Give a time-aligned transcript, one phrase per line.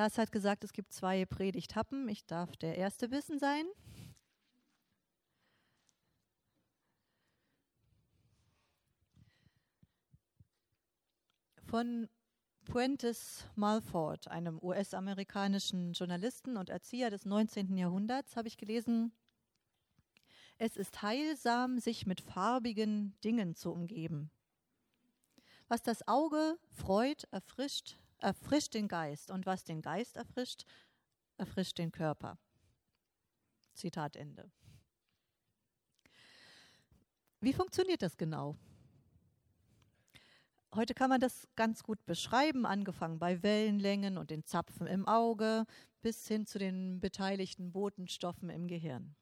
[0.00, 2.08] Lars hat gesagt, es gibt zwei Predigthappen.
[2.08, 3.66] Ich darf der erste Bissen sein.
[11.66, 12.08] Von
[12.64, 17.76] Puentes Malford, einem US-amerikanischen Journalisten und Erzieher des 19.
[17.76, 19.12] Jahrhunderts, habe ich gelesen,
[20.56, 24.30] es ist heilsam, sich mit farbigen Dingen zu umgeben.
[25.68, 30.64] Was das Auge freut, erfrischt, erfrischt den Geist und was den Geist erfrischt,
[31.36, 32.38] erfrischt den Körper.
[33.74, 34.50] Zitat Ende.
[37.40, 38.56] Wie funktioniert das genau?
[40.74, 45.64] Heute kann man das ganz gut beschreiben, angefangen bei Wellenlängen und den Zapfen im Auge
[46.00, 49.16] bis hin zu den beteiligten Botenstoffen im Gehirn.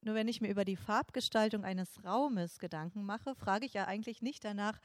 [0.00, 4.20] Nur wenn ich mir über die Farbgestaltung eines Raumes Gedanken mache, frage ich ja eigentlich
[4.20, 4.78] nicht danach,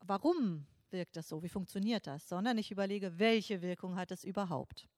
[0.00, 4.88] warum wirkt das so, wie funktioniert das, sondern ich überlege, welche Wirkung hat es überhaupt.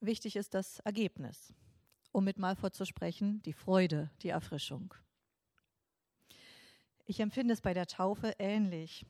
[0.00, 1.52] Wichtig ist das Ergebnis,
[2.12, 4.94] um mit Malfort zu sprechen, die Freude, die Erfrischung.
[7.04, 9.06] Ich empfinde es bei der Taufe ähnlich.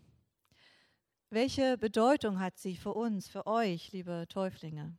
[1.31, 4.97] Welche Bedeutung hat sie für uns, für euch, liebe Täuflinge?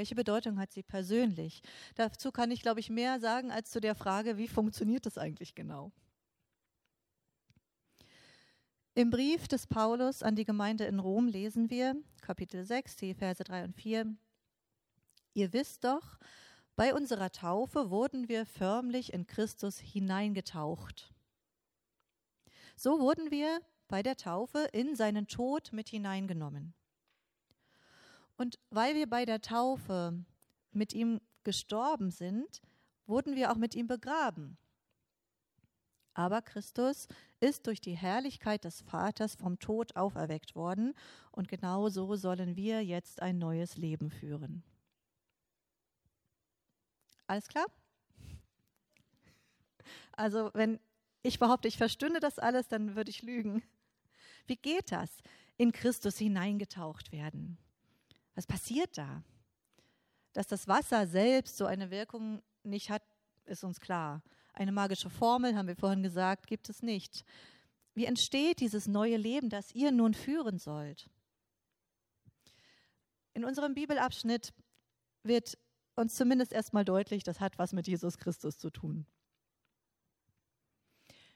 [0.00, 1.60] Welche Bedeutung hat sie persönlich?
[1.94, 5.54] Dazu kann ich, glaube ich, mehr sagen als zu der Frage, wie funktioniert das eigentlich
[5.54, 5.92] genau?
[8.94, 13.44] Im Brief des Paulus an die Gemeinde in Rom lesen wir, Kapitel 6, die Verse
[13.44, 14.16] 3 und 4,
[15.34, 16.18] Ihr wisst doch,
[16.76, 21.12] bei unserer Taufe wurden wir förmlich in Christus hineingetaucht.
[22.74, 26.72] So wurden wir bei der Taufe in seinen Tod mit hineingenommen.
[28.40, 30.24] Und weil wir bei der Taufe
[30.72, 32.62] mit ihm gestorben sind,
[33.04, 34.56] wurden wir auch mit ihm begraben.
[36.14, 37.06] Aber Christus
[37.40, 40.94] ist durch die Herrlichkeit des Vaters vom Tod auferweckt worden
[41.32, 44.62] und genau so sollen wir jetzt ein neues Leben führen.
[47.26, 47.66] Alles klar?
[50.12, 50.80] Also wenn
[51.20, 53.62] ich behaupte, ich verstünde das alles, dann würde ich lügen.
[54.46, 55.10] Wie geht das?
[55.58, 57.58] In Christus hineingetaucht werden.
[58.40, 59.22] Was passiert da?
[60.32, 63.02] Dass das Wasser selbst so eine Wirkung nicht hat,
[63.44, 64.22] ist uns klar.
[64.54, 67.26] Eine magische Formel, haben wir vorhin gesagt, gibt es nicht.
[67.92, 71.10] Wie entsteht dieses neue Leben, das ihr nun führen sollt?
[73.34, 74.54] In unserem Bibelabschnitt
[75.22, 75.58] wird
[75.94, 79.04] uns zumindest erstmal deutlich, das hat was mit Jesus Christus zu tun.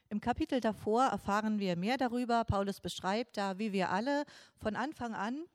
[0.09, 2.43] Im Kapitel davor erfahren wir mehr darüber.
[2.45, 4.25] Paulus beschreibt da, wie wir alle
[4.57, 5.45] von Anfang an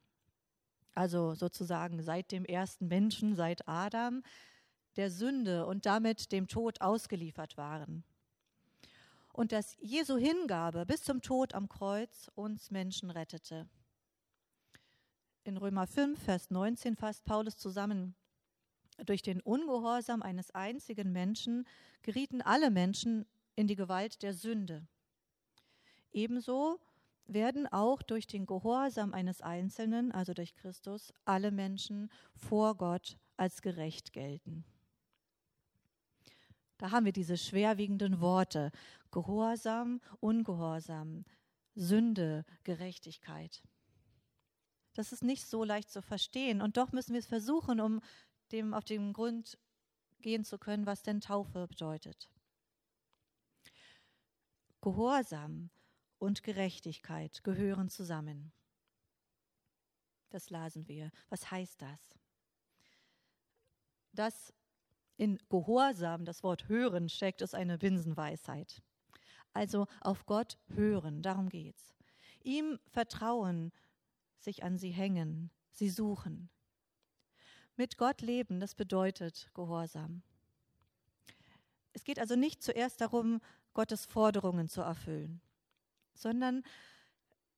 [0.95, 4.23] also sozusagen seit dem ersten Menschen, seit Adam,
[4.97, 8.05] der Sünde und damit dem Tod ausgeliefert waren.
[9.33, 13.69] Und dass Jesu Hingabe bis zum Tod am Kreuz uns Menschen rettete.
[15.45, 18.15] In Römer 5, Vers 19 fasst Paulus zusammen,
[19.07, 21.67] durch den Ungehorsam eines einzigen Menschen
[22.03, 23.27] gerieten alle Menschen
[23.57, 24.87] in die Gewalt der Sünde.
[26.13, 26.79] Ebenso
[27.33, 33.63] werden auch durch den Gehorsam eines Einzelnen, also durch Christus, alle Menschen vor Gott als
[33.63, 34.65] gerecht gelten.
[36.79, 38.73] Da haben wir diese schwerwiegenden Worte
[39.11, 41.25] Gehorsam, Ungehorsam,
[41.75, 43.63] Sünde, Gerechtigkeit.
[44.95, 48.01] Das ist nicht so leicht zu verstehen und doch müssen wir es versuchen, um
[48.53, 49.59] dem auf den Grund
[50.21, 52.31] gehen zu können, was denn Taufe bedeutet.
[54.81, 55.71] Gehorsam
[56.21, 58.53] und Gerechtigkeit gehören zusammen.
[60.29, 61.11] Das lasen wir.
[61.31, 62.15] Was heißt das?
[64.13, 64.53] Dass
[65.17, 68.83] in Gehorsam das Wort hören steckt, ist eine Binsenweisheit.
[69.53, 71.95] Also auf Gott hören, darum geht's.
[72.43, 73.73] Ihm vertrauen,
[74.39, 76.51] sich an sie hängen, sie suchen.
[77.77, 80.23] Mit Gott leben, das bedeutet Gehorsam.
[81.93, 83.41] Es geht also nicht zuerst darum,
[83.73, 85.41] Gottes Forderungen zu erfüllen
[86.15, 86.63] sondern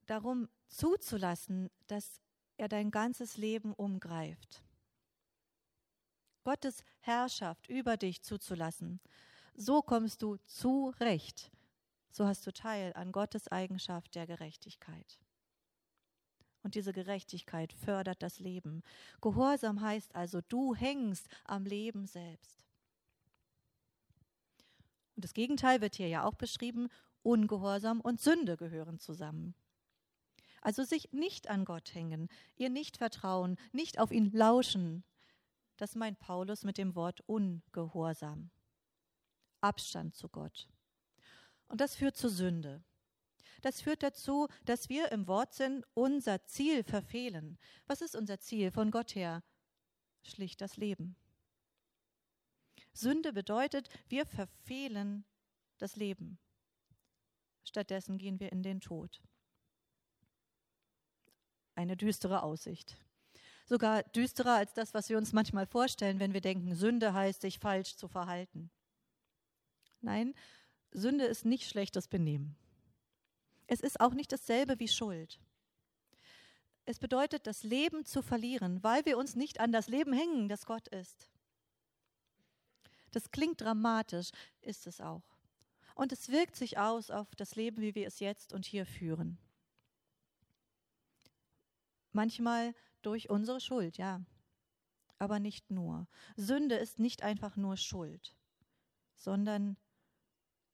[0.06, 2.20] darum zuzulassen, dass
[2.56, 4.62] er dein ganzes Leben umgreift.
[6.44, 9.00] Gottes Herrschaft über dich zuzulassen.
[9.54, 11.50] So kommst du zu Recht.
[12.10, 15.19] So hast du Teil an Gottes Eigenschaft der Gerechtigkeit.
[16.62, 18.82] Und diese Gerechtigkeit fördert das Leben.
[19.20, 22.64] Gehorsam heißt also, du hängst am Leben selbst.
[25.16, 26.88] Und das Gegenteil wird hier ja auch beschrieben.
[27.22, 29.54] Ungehorsam und Sünde gehören zusammen.
[30.60, 35.04] Also sich nicht an Gott hängen, ihr nicht vertrauen, nicht auf ihn lauschen.
[35.76, 38.50] Das meint Paulus mit dem Wort ungehorsam.
[39.60, 40.69] Abstand zu Gott.
[41.69, 42.84] Und das führt zur Sünde.
[43.62, 47.58] Das führt dazu, dass wir im Wortsinn unser Ziel verfehlen.
[47.86, 49.42] Was ist unser Ziel von Gott her?
[50.22, 51.16] Schlicht das Leben.
[52.92, 55.25] Sünde bedeutet, wir verfehlen
[55.78, 56.38] das Leben.
[57.64, 59.23] Stattdessen gehen wir in den Tod.
[61.75, 62.97] Eine düstere Aussicht.
[63.67, 67.59] Sogar düsterer als das, was wir uns manchmal vorstellen, wenn wir denken, Sünde heißt, sich
[67.59, 68.70] falsch zu verhalten.
[70.00, 70.35] Nein,
[70.91, 72.56] Sünde ist nicht schlechtes Benehmen.
[73.67, 75.41] Es ist auch nicht dasselbe wie Schuld.
[76.85, 80.67] Es bedeutet, das Leben zu verlieren, weil wir uns nicht an das Leben hängen, das
[80.67, 81.31] Gott ist.
[83.12, 84.31] Das klingt dramatisch,
[84.61, 85.23] ist es auch.
[85.94, 89.38] Und es wirkt sich aus auf das Leben, wie wir es jetzt und hier führen.
[92.12, 94.20] Manchmal durch unsere Schuld, ja.
[95.18, 96.08] Aber nicht nur.
[96.36, 98.34] Sünde ist nicht einfach nur Schuld,
[99.16, 99.76] sondern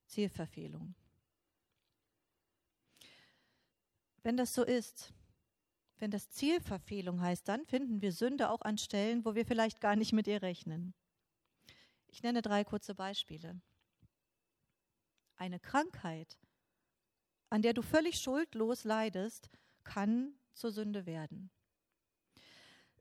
[0.06, 0.94] Zielverfehlung.
[4.22, 5.12] Wenn das so ist,
[5.98, 9.96] wenn das Zielverfehlung heißt, dann finden wir Sünde auch an Stellen, wo wir vielleicht gar
[9.96, 10.94] nicht mit ihr rechnen.
[12.06, 13.60] Ich nenne drei kurze Beispiele.
[15.38, 16.36] Eine Krankheit,
[17.48, 19.50] an der du völlig schuldlos leidest,
[19.84, 21.50] kann zur Sünde werden.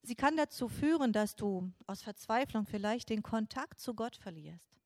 [0.04, 4.78] Sie kann dazu führen, dass du aus Verzweiflung vielleicht den Kontakt zu Gott verlierst,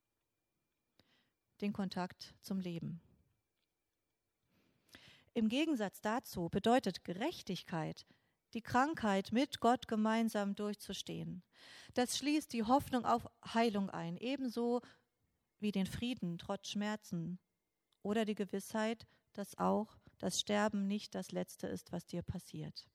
[1.60, 3.02] den Kontakt zum Leben.
[5.34, 8.06] Im Gegensatz dazu bedeutet Gerechtigkeit,
[8.54, 11.44] die Krankheit mit Gott gemeinsam durchzustehen.
[11.94, 14.82] Das schließt die Hoffnung auf Heilung ein, ebenso
[15.62, 17.40] wie den Frieden trotz Schmerzen
[18.02, 22.88] oder die Gewissheit, dass auch das Sterben nicht das Letzte ist, was dir passiert.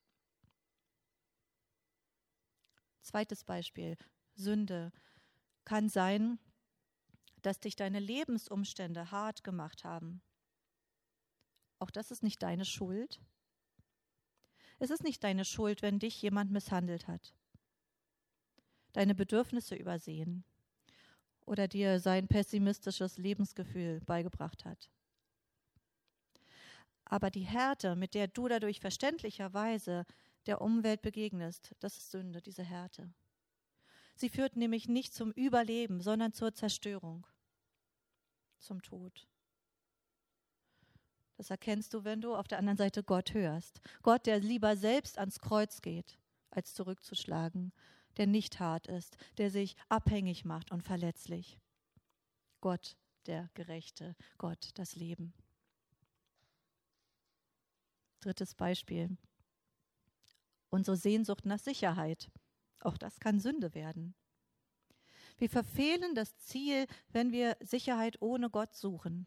[3.03, 3.97] Zweites Beispiel,
[4.35, 4.93] Sünde
[5.65, 6.39] kann sein,
[7.43, 10.21] dass dich deine Lebensumstände hart gemacht haben.
[11.79, 13.21] Auch das ist nicht deine Schuld.
[14.79, 17.35] Es ist nicht deine Schuld, wenn dich jemand misshandelt hat,
[18.93, 20.45] deine Bedürfnisse übersehen
[21.47, 24.91] oder dir sein pessimistisches Lebensgefühl beigebracht hat.
[27.05, 30.05] Aber die Härte, mit der du dadurch verständlicherweise
[30.47, 33.13] der Umwelt begegnest, das ist Sünde, diese Härte.
[34.17, 37.27] Sie führt nämlich nicht zum Überleben, sondern zur Zerstörung,
[38.59, 39.29] zum Tod.
[41.37, 43.81] Das erkennst du, wenn du auf der anderen Seite Gott hörst.
[44.03, 46.19] Gott, der lieber selbst ans Kreuz geht,
[46.51, 47.73] als zurückzuschlagen,
[48.17, 51.59] der nicht hart ist, der sich abhängig macht und verletzlich.
[52.61, 52.97] Gott,
[53.27, 55.35] der Gerechte, Gott, das Leben.
[58.21, 59.17] Drittes Beispiel.
[60.71, 62.31] Unsere Sehnsucht nach Sicherheit.
[62.81, 64.15] Auch das kann Sünde werden.
[65.39, 69.27] Wir verfehlen das Ziel, wenn wir Sicherheit ohne Gott suchen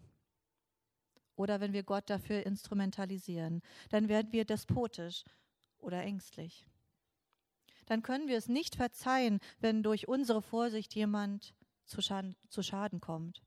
[1.36, 3.62] oder wenn wir Gott dafür instrumentalisieren.
[3.90, 5.24] Dann werden wir despotisch
[5.78, 6.66] oder ängstlich.
[7.90, 11.56] Dann können wir es nicht verzeihen, wenn durch unsere Vorsicht jemand
[11.86, 13.42] zu Schaden, zu Schaden kommt.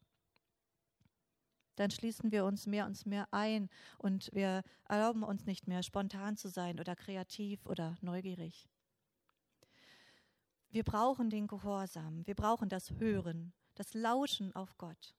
[1.76, 6.36] Dann schließen wir uns mehr und mehr ein und wir erlauben uns nicht mehr, spontan
[6.36, 8.68] zu sein oder kreativ oder neugierig.
[10.70, 15.14] Wir brauchen den Gehorsam, wir brauchen das Hören, das Lauschen auf Gott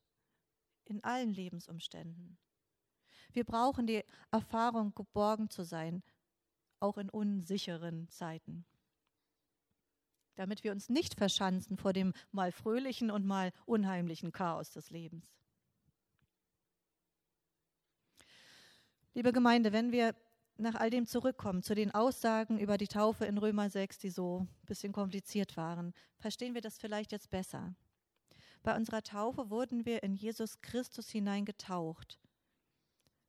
[0.84, 2.38] in allen Lebensumständen.
[3.32, 6.04] Wir brauchen die Erfahrung, geborgen zu sein,
[6.82, 8.66] auch in unsicheren Zeiten.
[10.36, 15.36] Damit wir uns nicht verschanzen vor dem mal fröhlichen und mal unheimlichen Chaos des Lebens.
[19.14, 20.16] Liebe Gemeinde, wenn wir
[20.58, 24.40] nach all dem zurückkommen, zu den Aussagen über die Taufe in Römer 6, die so
[24.42, 27.76] ein bisschen kompliziert waren, verstehen wir das vielleicht jetzt besser.
[28.64, 32.20] Bei unserer Taufe wurden wir in Jesus Christus hineingetaucht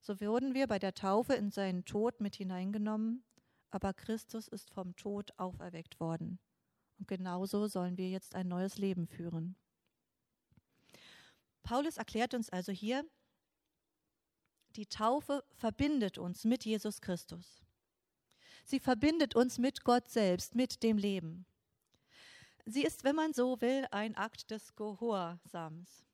[0.05, 3.25] so wurden wir bei der Taufe in seinen Tod mit hineingenommen,
[3.71, 6.39] aber Christus ist vom Tod auferweckt worden.
[6.99, 9.57] Und genauso sollen wir jetzt ein neues Leben führen.
[11.63, 13.05] Paulus erklärt uns also hier,
[14.77, 17.63] die Taufe verbindet uns mit Jesus Christus.
[18.65, 21.47] Sie verbindet uns mit Gott selbst, mit dem Leben.
[22.67, 26.05] Sie ist, wenn man so will, ein Akt des Gehorsams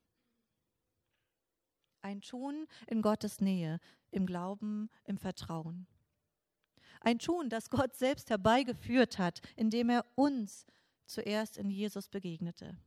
[2.01, 3.79] ein Tun in Gottes Nähe,
[4.11, 5.87] im Glauben, im Vertrauen.
[7.01, 10.65] Ein Tun, das Gott selbst herbeigeführt hat, indem er uns
[11.05, 12.77] zuerst in Jesus begegnete.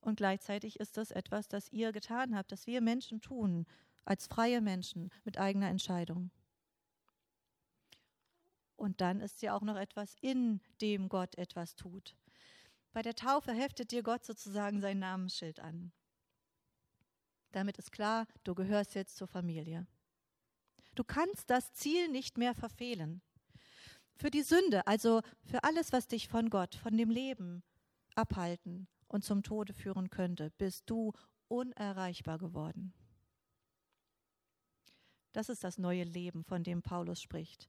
[0.00, 3.66] Und gleichzeitig ist das etwas, das ihr getan habt, das wir Menschen tun,
[4.04, 6.30] als freie Menschen mit eigener Entscheidung.
[8.76, 12.16] Und dann ist ja auch noch etwas, in dem Gott etwas tut.
[12.92, 15.92] Bei der Taufe heftet dir Gott sozusagen sein Namensschild an.
[17.50, 19.86] Damit ist klar, du gehörst jetzt zur Familie.
[20.98, 23.22] Du kannst das Ziel nicht mehr verfehlen.
[24.16, 27.62] Für die Sünde, also für alles, was dich von Gott, von dem Leben
[28.16, 31.12] abhalten und zum Tode führen könnte, bist du
[31.46, 32.92] unerreichbar geworden.
[35.30, 37.68] Das ist das neue Leben, von dem Paulus spricht.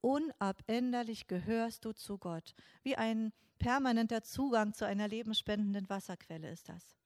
[0.00, 2.54] Unabänderlich gehörst du zu Gott.
[2.82, 6.96] Wie ein permanenter Zugang zu einer lebensspendenden Wasserquelle ist das.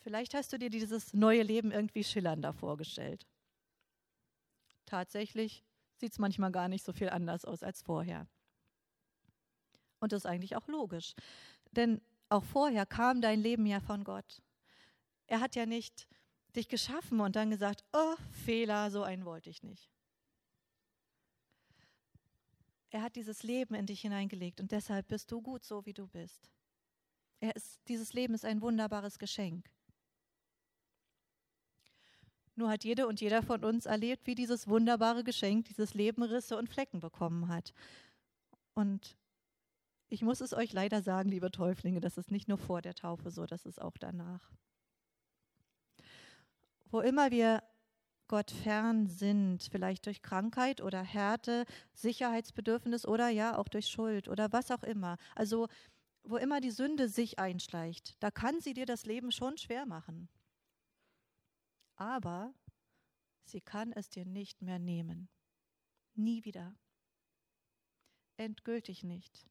[0.00, 3.26] Vielleicht hast du dir dieses neue Leben irgendwie schillernder vorgestellt.
[4.86, 5.62] Tatsächlich
[5.96, 8.26] sieht es manchmal gar nicht so viel anders aus als vorher.
[10.00, 11.12] Und das ist eigentlich auch logisch.
[11.72, 14.42] Denn auch vorher kam dein Leben ja von Gott.
[15.26, 16.08] Er hat ja nicht
[16.56, 19.90] dich geschaffen und dann gesagt, oh, Fehler, so einen wollte ich nicht.
[22.90, 26.08] Er hat dieses Leben in dich hineingelegt und deshalb bist du gut so, wie du
[26.08, 26.50] bist.
[27.38, 29.70] Er ist, dieses Leben ist ein wunderbares Geschenk.
[32.60, 36.58] Nur hat jede und jeder von uns erlebt, wie dieses wunderbare Geschenk, dieses Leben Risse
[36.58, 37.72] und Flecken bekommen hat.
[38.74, 39.16] Und
[40.10, 43.30] ich muss es euch leider sagen, liebe Täuflinge, das ist nicht nur vor der Taufe
[43.30, 44.52] so, das ist auch danach.
[46.90, 47.62] Wo immer wir
[48.28, 51.64] Gott fern sind, vielleicht durch Krankheit oder Härte,
[51.94, 55.16] Sicherheitsbedürfnis oder ja auch durch Schuld oder was auch immer.
[55.34, 55.66] Also
[56.24, 60.28] wo immer die Sünde sich einschleicht, da kann sie dir das Leben schon schwer machen.
[62.00, 62.54] Aber
[63.44, 65.28] sie kann es dir nicht mehr nehmen.
[66.14, 66.74] Nie wieder.
[68.38, 69.46] Endgültig nicht.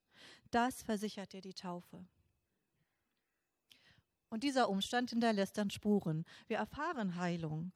[0.50, 2.08] Das versichert dir die Taufe.
[4.30, 6.26] Und dieser Umstand hinterlässt dann Spuren.
[6.48, 7.72] Wir erfahren Heilung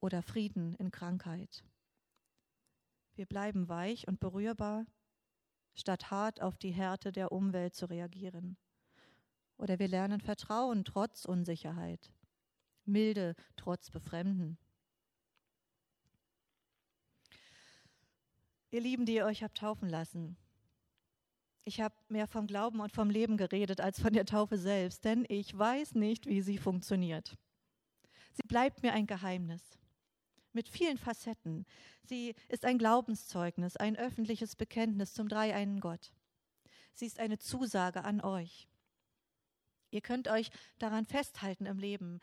[0.00, 1.64] oder Frieden in Krankheit.
[3.14, 4.84] Wir bleiben weich und berührbar,
[5.76, 8.56] statt hart auf die Härte der Umwelt zu reagieren.
[9.58, 12.10] Oder wir lernen Vertrauen trotz Unsicherheit,
[12.88, 14.58] Milde trotz Befremden.
[18.70, 20.36] Ihr Lieben, die ihr euch habt taufen lassen,
[21.64, 25.26] ich habe mehr vom Glauben und vom Leben geredet als von der Taufe selbst, denn
[25.28, 27.36] ich weiß nicht, wie sie funktioniert.
[28.32, 29.78] Sie bleibt mir ein Geheimnis
[30.52, 31.66] mit vielen Facetten.
[32.02, 36.10] Sie ist ein Glaubenszeugnis, ein öffentliches Bekenntnis zum dreieinen Gott.
[36.94, 38.66] Sie ist eine Zusage an euch.
[39.90, 42.18] Ihr könnt euch daran festhalten im Leben,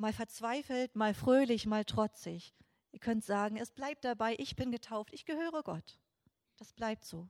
[0.00, 2.54] mal verzweifelt, mal fröhlich, mal trotzig.
[2.92, 5.98] Ihr könnt sagen, es bleibt dabei, ich bin getauft, ich gehöre Gott.
[6.56, 7.28] Das bleibt so.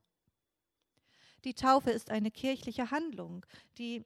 [1.45, 3.45] Die Taufe ist eine kirchliche Handlung,
[3.79, 4.05] die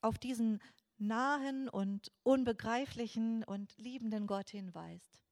[0.00, 0.60] auf diesen
[0.98, 5.22] nahen und unbegreiflichen und liebenden Gott hinweist.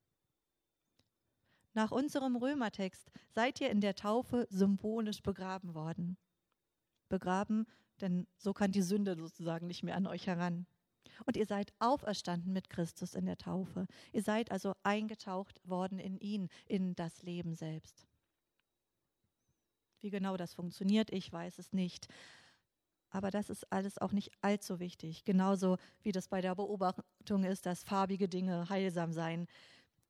[1.74, 6.16] Nach unserem Römertext seid ihr in der Taufe symbolisch begraben worden.
[7.08, 7.66] Begraben,
[8.00, 10.66] denn so kann die Sünde sozusagen nicht mehr an euch heran.
[11.24, 13.86] Und ihr seid auferstanden mit Christus in der Taufe.
[14.12, 18.06] Ihr seid also eingetaucht worden in ihn, in das Leben selbst.
[20.00, 22.08] Wie genau das funktioniert, ich weiß es nicht.
[23.10, 25.24] Aber das ist alles auch nicht allzu wichtig.
[25.24, 29.46] Genauso wie das bei der Beobachtung ist, dass farbige Dinge heilsam seien.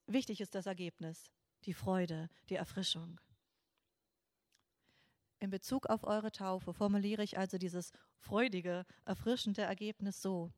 [0.06, 1.30] Wichtig ist das Ergebnis,
[1.64, 3.20] die Freude, die Erfrischung.
[5.38, 10.50] In Bezug auf eure Taufe formuliere ich also dieses freudige, erfrischende Ergebnis so.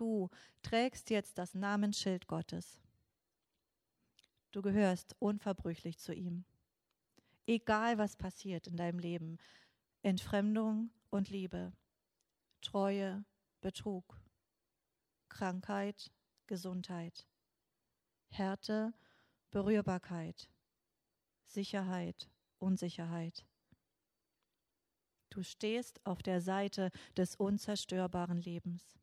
[0.00, 0.30] Du
[0.62, 2.80] trägst jetzt das Namensschild Gottes.
[4.50, 6.44] Du gehörst unverbrüchlich zu ihm
[7.50, 9.38] egal was passiert in deinem Leben.
[10.02, 11.72] Entfremdung und Liebe,
[12.62, 13.24] Treue,
[13.60, 14.20] Betrug,
[15.28, 16.10] Krankheit,
[16.46, 17.26] Gesundheit,
[18.28, 18.94] Härte,
[19.50, 20.48] Berührbarkeit,
[21.44, 23.44] Sicherheit, Unsicherheit.
[25.30, 28.98] Du stehst auf der Seite des unzerstörbaren Lebens.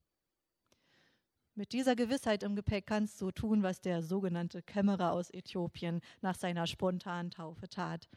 [1.57, 6.35] Mit dieser Gewissheit im Gepäck kannst du tun, was der sogenannte Kämmerer aus Äthiopien nach
[6.35, 8.07] seiner spontanen Taufe tat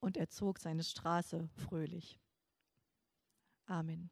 [0.00, 2.18] und er zog seine Straße fröhlich.
[3.66, 4.10] Amen.